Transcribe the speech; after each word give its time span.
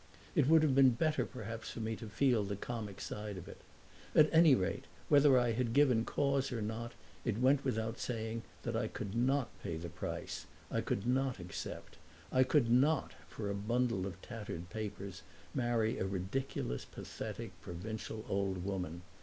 It 0.33 0.47
would 0.47 0.63
have 0.63 0.73
been 0.73 0.93
better 0.95 1.27
perhaps 1.27 1.69
for 1.69 1.79
me 1.79 1.95
to 1.97 2.09
feel 2.09 2.43
the 2.43 2.55
comic 2.55 2.99
side 2.99 3.37
of 3.37 3.47
it. 3.47 3.61
At 4.15 4.33
any 4.33 4.55
rate, 4.55 4.85
whether 5.09 5.37
I 5.37 5.51
had 5.51 5.73
given 5.73 6.05
cause 6.05 6.51
or 6.51 6.59
not 6.59 6.93
it 7.23 7.37
went 7.37 7.63
without 7.63 7.99
saying 7.99 8.41
that 8.63 8.75
I 8.75 8.87
could 8.87 9.13
not 9.13 9.49
pay 9.61 9.77
the 9.77 9.89
price. 9.89 10.47
I 10.71 10.81
could 10.81 11.05
not 11.05 11.37
accept. 11.39 11.97
I 12.31 12.41
could 12.41 12.71
not, 12.71 13.13
for 13.27 13.51
a 13.51 13.53
bundle 13.53 14.07
of 14.07 14.19
tattered 14.23 14.71
papers, 14.71 15.21
marry 15.53 15.99
a 15.99 16.07
ridiculous, 16.07 16.83
pathetic, 16.83 17.51
provincial 17.61 18.25
old 18.27 18.63
woman. 18.65 19.03